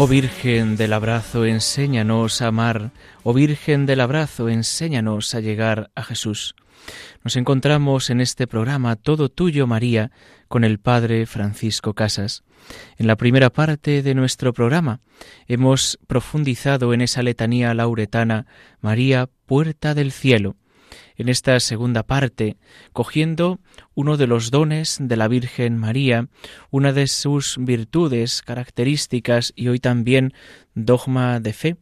Oh 0.00 0.06
Virgen 0.06 0.76
del 0.76 0.92
abrazo, 0.92 1.44
enséñanos 1.44 2.40
a 2.40 2.46
amar. 2.46 2.92
Oh 3.24 3.34
Virgen 3.34 3.84
del 3.84 4.00
abrazo, 4.00 4.48
enséñanos 4.48 5.34
a 5.34 5.40
llegar 5.40 5.90
a 5.96 6.04
Jesús. 6.04 6.54
Nos 7.24 7.34
encontramos 7.34 8.08
en 8.08 8.20
este 8.20 8.46
programa 8.46 8.94
Todo 8.94 9.28
Tuyo, 9.28 9.66
María, 9.66 10.12
con 10.46 10.62
el 10.62 10.78
Padre 10.78 11.26
Francisco 11.26 11.94
Casas. 11.94 12.44
En 12.96 13.08
la 13.08 13.16
primera 13.16 13.50
parte 13.50 14.04
de 14.04 14.14
nuestro 14.14 14.52
programa 14.52 15.00
hemos 15.48 15.98
profundizado 16.06 16.94
en 16.94 17.00
esa 17.00 17.24
letanía 17.24 17.74
lauretana 17.74 18.46
María, 18.80 19.28
puerta 19.46 19.94
del 19.94 20.12
cielo 20.12 20.54
en 21.18 21.28
esta 21.28 21.58
segunda 21.60 22.04
parte, 22.04 22.56
cogiendo 22.92 23.58
uno 23.94 24.16
de 24.16 24.26
los 24.26 24.50
dones 24.50 24.98
de 25.00 25.16
la 25.16 25.28
Virgen 25.28 25.76
María, 25.76 26.28
una 26.70 26.92
de 26.92 27.08
sus 27.08 27.56
virtudes 27.58 28.40
características 28.42 29.52
y 29.54 29.68
hoy 29.68 29.80
también 29.80 30.32
dogma 30.74 31.40
de 31.40 31.52
fe, 31.52 31.76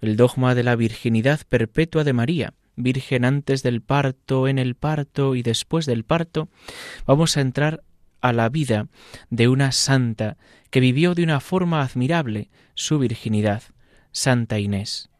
el 0.00 0.16
dogma 0.16 0.54
de 0.54 0.62
la 0.62 0.76
virginidad 0.76 1.40
perpetua 1.48 2.04
de 2.04 2.12
María, 2.12 2.54
Virgen 2.76 3.24
antes 3.24 3.62
del 3.62 3.80
parto, 3.80 4.48
en 4.48 4.58
el 4.58 4.74
parto 4.74 5.34
y 5.34 5.42
después 5.42 5.86
del 5.86 6.04
parto, 6.04 6.48
vamos 7.06 7.36
a 7.36 7.40
entrar 7.40 7.82
a 8.20 8.32
la 8.32 8.48
vida 8.50 8.88
de 9.30 9.48
una 9.48 9.72
santa 9.72 10.36
que 10.70 10.80
vivió 10.80 11.14
de 11.14 11.22
una 11.24 11.40
forma 11.40 11.82
admirable 11.82 12.50
su 12.74 12.98
virginidad, 12.98 13.62
Santa 14.12 14.58
Inés, 14.58 15.10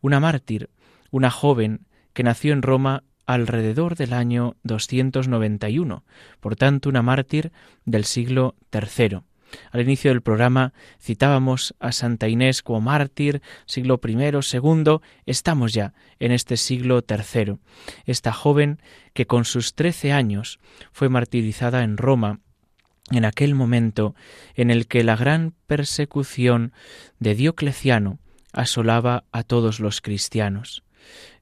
una 0.00 0.20
mártir, 0.20 0.68
una 1.10 1.30
joven 1.30 1.86
que 2.12 2.22
nació 2.22 2.52
en 2.52 2.62
Roma 2.62 3.02
alrededor 3.26 3.96
del 3.96 4.12
año 4.12 4.56
291, 4.62 6.04
por 6.40 6.56
tanto 6.56 6.88
una 6.88 7.02
mártir 7.02 7.52
del 7.84 8.04
siglo 8.04 8.54
III. 8.72 9.20
Al 9.70 9.80
inicio 9.80 10.10
del 10.10 10.22
programa 10.22 10.72
citábamos 11.00 11.74
a 11.78 11.92
Santa 11.92 12.28
Inés 12.28 12.62
como 12.62 12.80
mártir, 12.80 13.42
siglo 13.64 14.00
I, 14.04 14.12
II, 14.12 14.98
estamos 15.24 15.72
ya 15.72 15.94
en 16.18 16.32
este 16.32 16.56
siglo 16.56 17.04
III. 17.08 17.58
Esta 18.04 18.32
joven 18.32 18.80
que 19.12 19.26
con 19.26 19.44
sus 19.44 19.74
trece 19.74 20.12
años 20.12 20.58
fue 20.92 21.08
martirizada 21.08 21.84
en 21.84 21.96
Roma 21.96 22.40
en 23.10 23.24
aquel 23.24 23.54
momento 23.54 24.14
en 24.54 24.70
el 24.70 24.88
que 24.88 25.04
la 25.04 25.16
gran 25.16 25.54
persecución 25.66 26.72
de 27.20 27.34
Diocleciano 27.34 28.18
asolaba 28.52 29.24
a 29.30 29.42
todos 29.44 29.78
los 29.78 30.00
cristianos. 30.00 30.82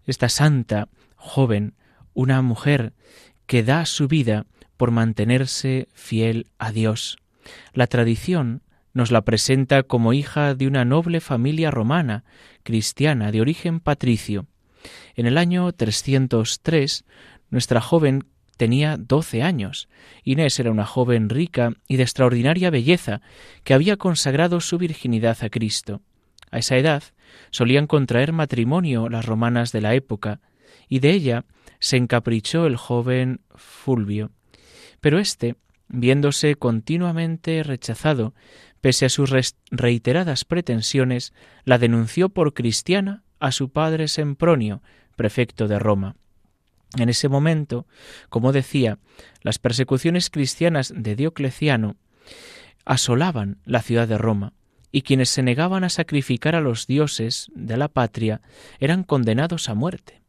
Esta 0.04 0.28
santa 0.28 0.88
joven, 1.25 1.75
una 2.12 2.43
mujer 2.43 2.93
que 3.47 3.62
da 3.62 3.87
su 3.87 4.09
vida 4.09 4.47
por 4.76 4.90
mantenerse 4.90 5.88
fiel 5.95 6.47
a 6.59 6.71
Dios. 6.71 7.19
La 7.73 7.87
tradición 7.87 8.62
nos 8.93 9.11
la 9.11 9.23
presenta 9.23 9.83
como 9.83 10.12
hija 10.12 10.54
de 10.54 10.66
una 10.66 10.85
noble 10.85 11.21
familia 11.21 11.71
romana, 11.71 12.25
cristiana, 12.62 13.33
de 13.33 13.40
origen 13.40 13.81
patricio. 13.81 14.47
En 15.16 15.26
el 15.26 15.38
año 15.38 15.73
303, 15.73 17.04
nuestra 17.50 17.81
joven 17.81 18.25
tenía 18.57 18.97
doce 18.97 19.43
años. 19.43 19.88
Inés 20.23 20.61
era 20.61 20.71
una 20.71 20.87
joven 20.87 21.28
rica 21.28 21.73
y 21.88 21.97
de 21.97 22.04
extraordinaria 22.04 22.71
belleza, 22.71 23.21
que 23.64 23.75
había 23.75 23.97
consagrado 23.97 24.61
su 24.61 24.78
virginidad 24.78 25.38
a 25.40 25.49
Cristo. 25.49 26.02
A 26.50 26.59
esa 26.59 26.76
edad 26.76 27.02
solían 27.50 27.87
contraer 27.87 28.33
matrimonio 28.33 29.09
las 29.09 29.25
romanas 29.25 29.73
de 29.73 29.81
la 29.81 29.95
época, 29.95 30.40
y 30.88 31.00
de 31.00 31.10
ella 31.10 31.44
se 31.80 31.96
encaprichó 31.96 32.66
el 32.66 32.76
joven 32.76 33.40
Fulvio. 33.54 34.30
Pero 35.00 35.18
éste, 35.18 35.56
viéndose 35.88 36.56
continuamente 36.56 37.62
rechazado, 37.62 38.34
pese 38.80 39.06
a 39.06 39.08
sus 39.08 39.32
reiteradas 39.70 40.44
pretensiones, 40.44 41.32
la 41.64 41.78
denunció 41.78 42.28
por 42.28 42.54
cristiana 42.54 43.22
a 43.40 43.52
su 43.52 43.70
padre 43.70 44.08
Sempronio, 44.08 44.82
prefecto 45.16 45.68
de 45.68 45.78
Roma. 45.78 46.16
En 46.96 47.08
ese 47.08 47.28
momento, 47.28 47.86
como 48.28 48.52
decía, 48.52 48.98
las 49.42 49.58
persecuciones 49.58 50.30
cristianas 50.30 50.92
de 50.96 51.16
Diocleciano 51.16 51.96
asolaban 52.84 53.58
la 53.64 53.82
ciudad 53.82 54.06
de 54.06 54.18
Roma, 54.18 54.52
y 54.92 55.02
quienes 55.02 55.28
se 55.28 55.42
negaban 55.42 55.82
a 55.82 55.88
sacrificar 55.88 56.54
a 56.54 56.60
los 56.60 56.86
dioses 56.86 57.50
de 57.54 57.76
la 57.76 57.88
patria 57.88 58.42
eran 58.78 59.02
condenados 59.02 59.68
a 59.68 59.74
muerte. 59.74 60.24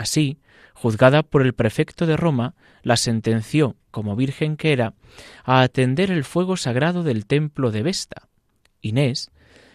Así, 0.00 0.38
juzgada 0.72 1.22
por 1.22 1.42
el 1.42 1.52
prefecto 1.52 2.06
de 2.06 2.16
Roma, 2.16 2.54
la 2.82 2.96
sentenció, 2.96 3.76
como 3.90 4.16
virgen 4.16 4.56
que 4.56 4.72
era, 4.72 4.94
a 5.44 5.60
atender 5.60 6.10
el 6.10 6.24
fuego 6.24 6.56
sagrado 6.56 7.02
del 7.02 7.26
templo 7.26 7.70
de 7.70 7.82
Vesta. 7.82 8.26
Inés, 8.80 9.30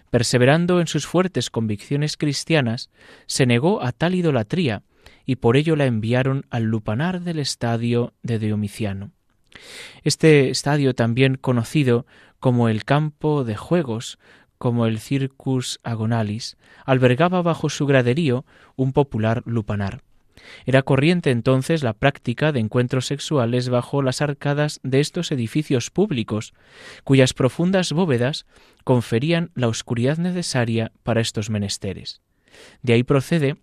perseverando 0.10 0.82
en 0.82 0.88
sus 0.88 1.06
fuertes 1.06 1.52
convicciones 1.52 2.18
cristianas, 2.18 2.90
se 3.28 3.46
negó 3.46 3.84
a 3.84 3.92
tal 3.92 4.16
idolatría 4.16 4.82
y 5.28 5.36
por 5.36 5.58
ello 5.58 5.76
la 5.76 5.86
enviaron 5.86 6.48
al 6.50 6.64
lupanar 6.64 7.22
del 7.22 7.38
estadio 7.38 8.16
de 8.24 8.40
Diomiciano. 8.40 9.12
Este 10.02 10.50
estadio 10.50 10.96
también 10.96 11.36
conocido 11.36 12.08
como 12.40 12.68
el 12.68 12.84
campo 12.84 13.44
de 13.44 13.56
juegos, 13.56 14.18
como 14.58 14.88
el 14.88 14.98
Circus 15.00 15.80
Agonalis, 15.84 16.58
albergaba 16.84 17.44
bajo 17.44 17.70
su 17.70 17.86
graderío 17.86 18.44
un 18.76 18.92
popular 18.92 19.44
lupanar. 19.46 20.02
Era 20.66 20.84
corriente 20.84 21.32
entonces 21.32 21.84
la 21.84 21.94
práctica 21.94 22.52
de 22.52 22.60
encuentros 22.60 23.08
sexuales 23.08 23.70
bajo 23.70 24.02
las 24.02 24.22
arcadas 24.22 24.80
de 24.84 25.00
estos 25.00 25.32
edificios 25.32 25.92
públicos, 25.92 26.54
cuyas 27.04 27.34
profundas 27.34 27.92
bóvedas 27.92 28.46
conferían 28.84 29.52
la 29.56 29.68
oscuridad 29.68 30.18
necesaria 30.18 30.92
para 31.04 31.22
estos 31.22 31.50
menesteres. 31.50 32.22
De 32.82 32.94
ahí 32.94 33.04
procede 33.04 33.58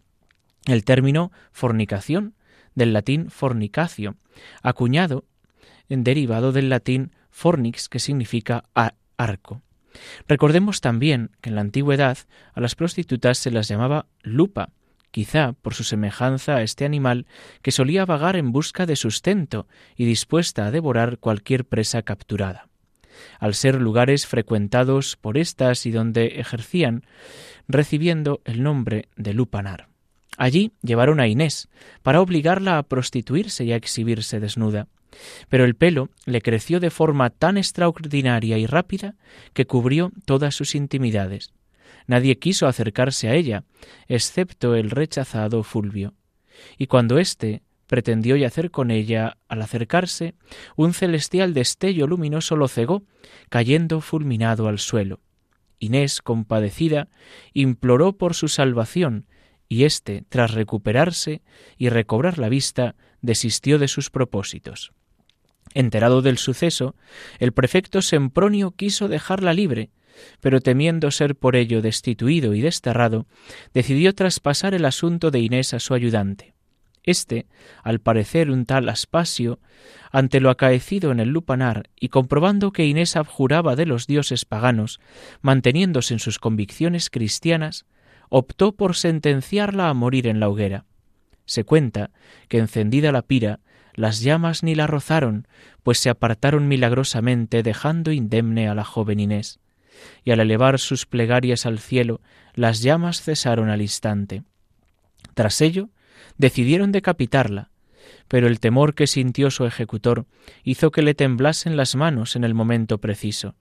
el 0.67 0.85
término 0.85 1.33
fornicación, 1.53 2.35
del 2.75 2.93
latín 2.93 3.31
fornicacio, 3.31 4.17
acuñado 4.63 5.25
en 5.89 6.05
derivado 6.05 6.53
del 6.53 6.69
latín 6.69 7.13
fornix, 7.31 7.89
que 7.89 7.99
significa 7.99 8.65
arco. 9.17 9.63
Recordemos 10.27 10.81
también 10.81 11.31
que 11.41 11.51
en 11.51 11.57
la 11.57 11.61
antigüedad 11.61 12.19
a 12.55 12.61
las 12.61 12.75
prostitutas 12.75 13.39
se 13.39 13.51
las 13.51 13.69
llamaba 13.69 14.07
lupa, 14.23 14.71
quizá 15.13 15.53
por 15.53 15.75
su 15.75 15.85
semejanza 15.85 16.57
a 16.57 16.63
este 16.63 16.85
animal 16.85 17.27
que 17.63 17.71
solía 17.71 18.05
vagar 18.05 18.35
en 18.35 18.51
busca 18.51 18.87
de 18.87 18.97
sustento 18.97 19.69
y 19.97 20.05
dispuesta 20.07 20.67
a 20.67 20.71
devorar 20.73 21.19
cualquier 21.19 21.65
presa 21.65 22.03
capturada. 22.03 22.69
Al 23.39 23.55
ser 23.55 23.81
lugares 23.81 24.27
frecuentados 24.27 25.17
por 25.17 25.39
éstas 25.39 25.87
y 25.87 25.93
donde 25.93 26.41
ejercían, 26.41 27.05
recibiendo 27.69 28.41
el 28.45 28.63
nombre 28.63 29.09
de 29.17 29.35
lupanar. 29.35 29.89
Allí 30.39 30.73
llevaron 30.83 31.21
a 31.21 31.29
Inés 31.29 31.69
para 32.03 32.21
obligarla 32.21 32.79
a 32.79 32.83
prostituirse 32.83 33.65
y 33.65 33.73
a 33.73 33.77
exhibirse 33.77 34.41
desnuda. 34.41 34.89
Pero 35.51 35.67
el 35.67 35.75
pelo 35.75 36.09
le 36.25 36.41
creció 36.41 36.81
de 36.81 36.89
forma 36.89 37.29
tan 37.29 37.59
extraordinaria 37.59 38.57
y 38.57 38.65
rápida 38.65 39.15
que 39.53 39.67
cubrió 39.67 40.11
todas 40.25 40.55
sus 40.55 40.75
intimidades. 40.75 41.53
Nadie 42.07 42.39
quiso 42.39 42.67
acercarse 42.67 43.29
a 43.29 43.35
ella, 43.35 43.65
excepto 44.09 44.75
el 44.75 44.91
rechazado 44.91 45.63
Fulvio. 45.63 46.15
Y 46.79 46.87
cuando 46.87 47.19
éste 47.19 47.63
pretendió 47.87 48.37
yacer 48.37 48.71
con 48.71 48.91
ella, 48.91 49.37
al 49.49 49.63
acercarse, 49.63 50.35
un 50.77 50.95
celestial 50.95 51.53
destello 51.53 52.07
luminoso 52.07 52.57
lo 52.57 52.69
cegó, 52.69 53.03
cayendo 53.51 54.01
fulminado 54.01 54.67
al 54.69 54.79
suelo. 54.79 55.21
Inés, 55.79 56.23
compadecida, 56.23 57.09
imploró 57.53 58.17
por 58.17 58.35
su 58.35 58.49
salvación, 58.49 59.27
y 59.69 59.85
éste, 59.85 60.25
tras 60.29 60.53
recuperarse 60.53 61.43
y 61.77 61.89
recobrar 61.89 62.39
la 62.39 62.49
vista, 62.49 62.95
desistió 63.21 63.79
de 63.79 63.89
sus 63.89 64.11
propósitos. 64.11 64.93
Enterado 65.75 66.23
del 66.23 66.39
suceso, 66.39 66.95
el 67.39 67.53
prefecto 67.53 68.03
Sempronio 68.03 68.73
quiso 68.73 69.09
dejarla 69.09 69.55
libre, 69.55 69.91
pero 70.41 70.61
temiendo 70.61 71.11
ser 71.11 71.37
por 71.37 71.57
ello 71.57 71.83
destituido 71.83 72.55
y 72.55 72.61
desterrado, 72.61 73.27
decidió 73.75 74.15
traspasar 74.15 74.75
el 74.75 74.85
asunto 74.85 75.31
de 75.31 75.41
Inés 75.41 75.75
a 75.75 75.81
su 75.81 75.95
ayudante. 75.95 76.55
Este, 77.05 77.47
al 77.83 77.99
parecer 77.99 78.51
un 78.51 78.65
tal 78.65 78.89
Aspasio, 78.89 79.59
ante 80.13 80.41
lo 80.41 80.51
acaecido 80.51 81.11
en 81.11 81.19
el 81.19 81.31
lupanar 81.31 81.91
y 81.99 82.09
comprobando 82.09 82.71
que 82.71 82.87
Inés 82.87 83.17
abjuraba 83.17 83.75
de 83.75 83.87
los 83.87 84.07
dioses 84.07 84.45
paganos, 84.45 85.01
manteniéndose 85.41 86.15
en 86.15 86.21
sus 86.21 86.39
convicciones 86.39 87.11
cristianas, 87.11 87.87
optó 88.29 88.73
por 88.73 88.95
sentenciarla 88.95 89.89
a 89.89 89.95
morir 89.95 90.27
en 90.27 90.39
la 90.39 90.49
hoguera. 90.49 90.85
Se 91.45 91.65
cuenta 91.65 92.11
que 92.49 92.59
encendida 92.59 93.11
la 93.11 93.23
pira, 93.23 93.61
las 93.95 94.21
llamas 94.21 94.63
ni 94.63 94.75
la 94.75 94.87
rozaron, 94.87 95.49
pues 95.83 95.99
se 95.99 96.09
apartaron 96.09 96.69
milagrosamente 96.69 97.63
dejando 97.63 98.13
indemne 98.13 98.69
a 98.69 98.75
la 98.75 98.85
joven 98.85 99.21
Inés. 99.21 99.59
Y 100.25 100.31
al 100.31 100.41
elevar 100.41 100.79
sus 100.79 101.07
plegarias 101.07 101.67
al 101.67 101.79
cielo, 101.79 102.21
las 102.55 102.83
llamas 102.83 103.23
cesaron 103.23 103.71
al 103.71 103.83
instante. 103.83 104.43
Tras 105.35 105.61
ello, 105.61 105.89
decidieron 106.39 106.93
decapitarla, 106.93 107.71
pero 108.29 108.47
el 108.47 108.61
temor 108.61 108.95
que 108.95 109.07
sintió 109.07 109.51
su 109.51 109.65
ejecutor 109.65 110.27
hizo 110.65 110.91
que 110.91 111.03
le 111.03 111.15
temblasen 111.15 111.77
las 111.77 111.97
manos 111.97 112.37
en 112.37 112.45
el 112.45 112.55
momento 112.55 112.99
preciso. 112.99 113.55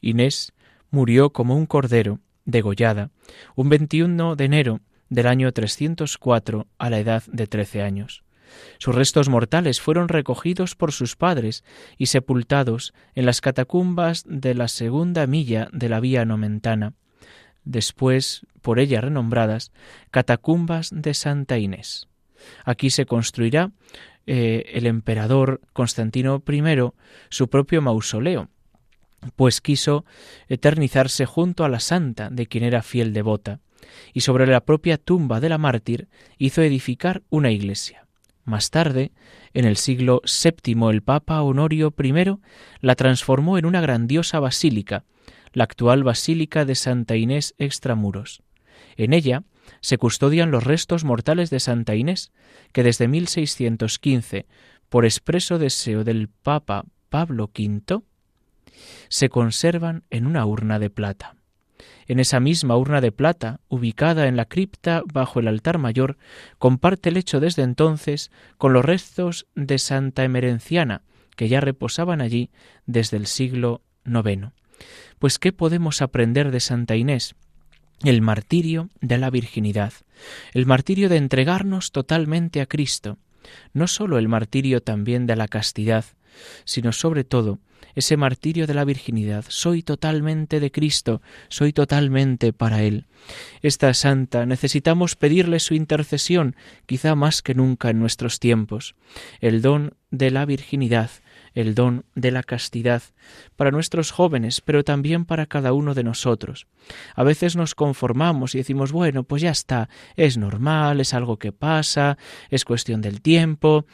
Inés 0.00 0.52
murió 0.90 1.30
como 1.30 1.56
un 1.56 1.66
cordero, 1.66 2.20
degollada, 2.44 3.10
un 3.54 3.68
21 3.68 4.36
de 4.36 4.44
enero 4.44 4.80
del 5.08 5.26
año 5.26 5.52
304 5.52 6.66
a 6.78 6.90
la 6.90 6.98
edad 6.98 7.22
de 7.26 7.46
trece 7.46 7.82
años. 7.82 8.25
Sus 8.78 8.94
restos 8.94 9.28
mortales 9.28 9.80
fueron 9.80 10.08
recogidos 10.08 10.74
por 10.74 10.92
sus 10.92 11.16
padres 11.16 11.64
y 11.98 12.06
sepultados 12.06 12.94
en 13.14 13.26
las 13.26 13.40
catacumbas 13.40 14.24
de 14.26 14.54
la 14.54 14.68
segunda 14.68 15.26
milla 15.26 15.68
de 15.72 15.88
la 15.88 16.00
vía 16.00 16.24
nomentana, 16.24 16.94
después 17.64 18.46
por 18.62 18.78
ella 18.78 19.00
renombradas 19.00 19.72
catacumbas 20.10 20.90
de 20.92 21.14
Santa 21.14 21.58
Inés. 21.58 22.08
Aquí 22.64 22.90
se 22.90 23.06
construirá 23.06 23.72
eh, 24.26 24.72
el 24.74 24.86
emperador 24.86 25.60
Constantino 25.72 26.42
I 26.46 26.90
su 27.28 27.48
propio 27.48 27.82
mausoleo, 27.82 28.48
pues 29.36 29.60
quiso 29.60 30.04
eternizarse 30.48 31.26
junto 31.26 31.64
a 31.64 31.68
la 31.68 31.80
santa 31.80 32.30
de 32.30 32.46
quien 32.46 32.64
era 32.64 32.82
fiel 32.82 33.12
devota, 33.12 33.60
y 34.12 34.20
sobre 34.20 34.46
la 34.46 34.64
propia 34.64 34.98
tumba 34.98 35.40
de 35.40 35.48
la 35.48 35.58
mártir 35.58 36.08
hizo 36.38 36.62
edificar 36.62 37.22
una 37.30 37.50
iglesia. 37.50 38.05
Más 38.46 38.70
tarde, 38.70 39.10
en 39.54 39.64
el 39.64 39.76
siglo 39.76 40.22
VII, 40.22 40.88
el 40.90 41.02
Papa 41.02 41.42
Honorio 41.42 41.92
I 41.98 42.38
la 42.80 42.94
transformó 42.94 43.58
en 43.58 43.66
una 43.66 43.80
grandiosa 43.80 44.38
basílica, 44.38 45.04
la 45.52 45.64
actual 45.64 46.04
Basílica 46.04 46.64
de 46.64 46.76
Santa 46.76 47.16
Inés 47.16 47.54
Extramuros. 47.58 48.42
En 48.96 49.12
ella 49.12 49.42
se 49.80 49.98
custodian 49.98 50.52
los 50.52 50.62
restos 50.62 51.02
mortales 51.02 51.50
de 51.50 51.58
Santa 51.58 51.96
Inés, 51.96 52.30
que 52.72 52.84
desde 52.84 53.08
1615, 53.08 54.46
por 54.88 55.04
expreso 55.04 55.58
deseo 55.58 56.04
del 56.04 56.28
Papa 56.28 56.84
Pablo 57.08 57.50
V, 57.52 58.02
se 59.08 59.28
conservan 59.28 60.04
en 60.10 60.24
una 60.24 60.46
urna 60.46 60.78
de 60.78 60.90
plata. 60.90 61.35
En 62.06 62.20
esa 62.20 62.40
misma 62.40 62.76
urna 62.76 63.00
de 63.00 63.12
plata, 63.12 63.60
ubicada 63.68 64.28
en 64.28 64.36
la 64.36 64.44
cripta 64.46 65.02
bajo 65.12 65.40
el 65.40 65.48
altar 65.48 65.78
mayor, 65.78 66.16
comparte 66.58 67.08
el 67.08 67.16
hecho 67.16 67.40
desde 67.40 67.62
entonces 67.62 68.30
con 68.58 68.72
los 68.72 68.84
restos 68.84 69.46
de 69.54 69.78
Santa 69.78 70.24
Emerenciana, 70.24 71.02
que 71.36 71.48
ya 71.48 71.60
reposaban 71.60 72.20
allí 72.20 72.50
desde 72.86 73.16
el 73.16 73.26
siglo 73.26 73.82
IX. 74.04 74.52
Pues 75.18 75.38
¿qué 75.38 75.52
podemos 75.52 76.02
aprender 76.02 76.50
de 76.50 76.60
Santa 76.60 76.96
Inés? 76.96 77.34
El 78.04 78.20
martirio 78.20 78.90
de 79.00 79.18
la 79.18 79.30
virginidad, 79.30 79.92
el 80.52 80.66
martirio 80.66 81.08
de 81.08 81.16
entregarnos 81.16 81.92
totalmente 81.92 82.60
a 82.60 82.66
Cristo, 82.66 83.18
no 83.72 83.86
sólo 83.86 84.18
el 84.18 84.28
martirio 84.28 84.82
también 84.82 85.26
de 85.26 85.36
la 85.36 85.48
castidad, 85.48 86.04
sino 86.64 86.92
sobre 86.92 87.24
todo 87.24 87.58
ese 87.94 88.16
martirio 88.16 88.66
de 88.66 88.74
la 88.74 88.84
virginidad. 88.84 89.44
Soy 89.48 89.82
totalmente 89.82 90.60
de 90.60 90.70
Cristo, 90.70 91.22
soy 91.48 91.72
totalmente 91.72 92.52
para 92.52 92.82
Él. 92.82 93.06
Esta 93.62 93.92
santa 93.94 94.46
necesitamos 94.46 95.16
pedirle 95.16 95.60
su 95.60 95.74
intercesión, 95.74 96.56
quizá 96.86 97.14
más 97.14 97.42
que 97.42 97.54
nunca 97.54 97.90
en 97.90 97.98
nuestros 97.98 98.38
tiempos. 98.38 98.94
El 99.40 99.62
don 99.62 99.94
de 100.10 100.30
la 100.30 100.44
virginidad 100.44 101.10
el 101.56 101.74
don 101.74 102.04
de 102.14 102.30
la 102.30 102.42
castidad 102.42 103.02
para 103.56 103.72
nuestros 103.72 104.12
jóvenes, 104.12 104.60
pero 104.60 104.84
también 104.84 105.24
para 105.24 105.46
cada 105.46 105.72
uno 105.72 105.94
de 105.94 106.04
nosotros. 106.04 106.68
A 107.14 107.24
veces 107.24 107.56
nos 107.56 107.74
conformamos 107.74 108.54
y 108.54 108.58
decimos, 108.58 108.92
bueno, 108.92 109.24
pues 109.24 109.42
ya 109.42 109.50
está, 109.50 109.88
es 110.14 110.36
normal, 110.36 111.00
es 111.00 111.14
algo 111.14 111.38
que 111.38 111.52
pasa, 111.52 112.18
es 112.50 112.64
cuestión 112.64 113.00
del 113.00 113.22
tiempo, 113.22 113.86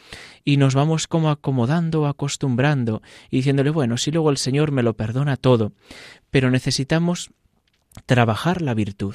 y 0.44 0.56
nos 0.56 0.74
vamos 0.74 1.06
como 1.06 1.30
acomodando, 1.30 2.06
acostumbrando, 2.06 3.00
y 3.30 3.36
diciéndole, 3.36 3.70
bueno, 3.70 3.96
si 3.96 4.10
luego 4.10 4.30
el 4.30 4.38
Señor 4.38 4.72
me 4.72 4.82
lo 4.82 4.94
perdona 4.96 5.36
todo, 5.36 5.72
pero 6.30 6.50
necesitamos 6.50 7.30
trabajar 8.06 8.60
la 8.60 8.74
virtud. 8.74 9.14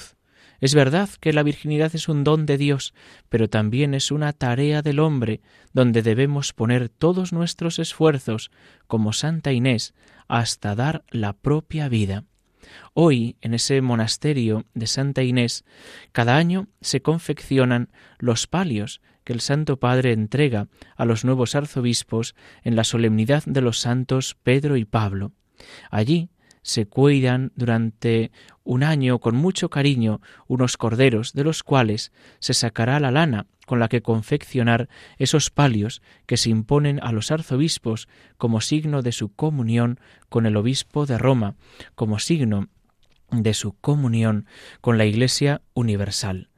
Es 0.60 0.74
verdad 0.74 1.10
que 1.20 1.34
la 1.34 1.44
virginidad 1.44 1.94
es 1.94 2.10
un 2.10 2.24
don 2.24 2.46
de 2.46 2.58
Dios, 2.58 2.94
pero 3.30 3.50
también 3.50 3.94
es 3.94 4.12
una 4.12 4.34
tarea 4.34 4.82
del 4.82 5.00
hombre, 5.00 5.42
donde 5.74 6.02
debemos 6.02 6.54
poner 6.54 6.90
todos 6.90 7.32
nuestros 7.34 7.80
esfuerzos, 7.80 8.52
como 8.88 9.14
Santa 9.14 9.52
Inés, 9.52 9.94
hasta 10.28 10.76
dar 10.76 11.04
la 11.10 11.34
propia 11.34 11.90
vida. 11.90 12.24
Hoy, 12.94 13.38
en 13.42 13.54
ese 13.54 13.82
monasterio 13.82 14.66
de 14.74 14.88
Santa 14.88 15.24
Inés, 15.24 15.64
cada 16.12 16.36
año 16.38 16.68
se 16.82 17.02
confeccionan 17.02 17.90
los 18.20 18.48
palios 18.48 19.02
que 19.24 19.34
el 19.34 19.42
Santo 19.42 19.78
Padre 19.78 20.14
entrega 20.14 20.68
a 20.96 21.06
los 21.06 21.24
nuevos 21.24 21.54
arzobispos 21.56 22.36
en 22.64 22.76
la 22.76 22.84
solemnidad 22.84 23.44
de 23.46 23.62
los 23.62 23.80
santos 23.80 24.38
Pedro 24.44 24.78
y 24.78 24.86
Pablo. 24.86 25.34
Allí 25.92 26.30
se 26.68 26.86
cuidan 26.86 27.54
durante 27.56 28.30
un 28.66 28.84
año 28.84 29.20
con 29.20 29.38
mucho 29.38 29.70
cariño 29.70 30.20
unos 30.48 30.76
corderos, 30.76 31.32
de 31.32 31.46
los 31.46 31.64
cuales 31.64 32.12
se 32.40 32.54
sacará 32.54 33.00
la 33.00 33.10
lana 33.10 33.48
con 33.66 33.80
la 33.80 33.88
que 33.88 34.02
confeccionar 34.02 34.90
esos 35.18 35.50
palios 35.50 36.02
que 36.26 36.36
se 36.36 36.50
imponen 36.50 37.00
a 37.02 37.14
los 37.14 37.32
arzobispos 37.32 38.10
como 38.38 38.60
signo 38.60 39.02
de 39.02 39.14
su 39.14 39.34
comunión 39.34 39.98
con 40.28 40.46
el 40.46 40.58
obispo 40.58 41.06
de 41.06 41.18
Roma, 41.18 41.56
como 41.96 42.20
signo 42.20 42.68
de 43.32 43.54
su 43.54 43.72
comunión 43.72 44.46
con 44.82 44.98
la 44.98 45.06
Iglesia 45.06 45.62
universal. 45.74 46.50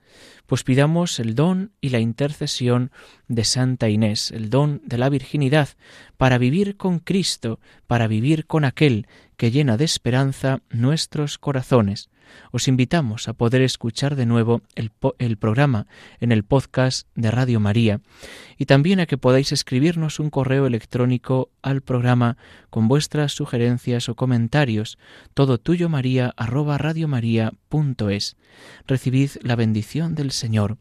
Pues 0.50 0.64
pidamos 0.64 1.20
el 1.20 1.36
don 1.36 1.74
y 1.80 1.90
la 1.90 2.00
intercesión 2.00 2.90
de 3.28 3.44
Santa 3.44 3.88
Inés, 3.88 4.32
el 4.32 4.50
don 4.50 4.82
de 4.84 4.98
la 4.98 5.08
virginidad, 5.10 5.70
para 6.18 6.40
vivir 6.40 6.76
con 6.76 6.98
Cristo, 6.98 7.60
para 7.86 8.08
vivir 8.08 8.48
con 8.48 8.66
aquel 8.66 9.06
que 9.38 9.52
llena 9.52 9.78
de 9.78 9.86
esperanza 9.86 10.64
nuestros 10.72 11.38
corazones. 11.38 12.10
Os 12.52 12.68
invitamos 12.68 13.28
a 13.28 13.34
poder 13.34 13.62
escuchar 13.62 14.16
de 14.16 14.26
nuevo 14.26 14.62
el, 14.76 15.38
programa 15.38 15.88
en 16.20 16.32
el 16.32 16.44
podcast 16.44 17.08
de 17.16 17.32
Radio 17.32 17.60
María 17.60 18.02
y 18.58 18.66
también 18.66 19.00
a 19.00 19.06
que 19.06 19.18
podáis 19.18 19.52
escribirnos 19.52 20.20
un 20.20 20.30
correo 20.30 20.66
electrónico 20.66 21.50
al 21.62 21.82
programa 21.82 22.38
con 22.70 22.88
vuestras 22.88 23.34
sugerencias 23.34 24.10
o 24.10 24.16
comentarios, 24.16 24.98
todo 25.34 25.58
tuyo 25.58 25.90
María 25.90 26.34
arroba 26.38 26.78
radiomaria.es. 26.78 28.38
Recibid 28.88 29.32
la 29.42 29.56
bendición 29.56 30.16
del 30.16 30.32
Señor. 30.32 30.78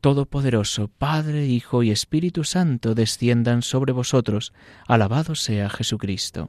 Todopoderoso, 0.00 0.88
Padre, 0.88 1.46
Hijo 1.46 1.82
y 1.82 1.90
Espíritu 1.90 2.44
Santo, 2.44 2.94
desciendan 2.94 3.62
sobre 3.62 3.92
vosotros. 3.92 4.54
Alabado 4.86 5.34
sea 5.34 5.68
Jesucristo. 5.68 6.48